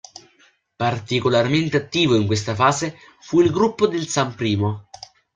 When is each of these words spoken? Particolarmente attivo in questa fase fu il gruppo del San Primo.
Particolarmente 0.77 1.77
attivo 1.77 2.15
in 2.15 2.25
questa 2.25 2.55
fase 2.55 2.97
fu 3.19 3.39
il 3.39 3.51
gruppo 3.51 3.85
del 3.85 4.07
San 4.07 4.33
Primo. 4.33 4.87